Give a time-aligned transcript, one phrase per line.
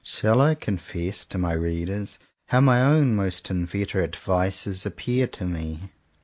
[0.03, 2.07] Shall I confess to my reader
[2.47, 5.91] how my own most inveterate vices appear to me?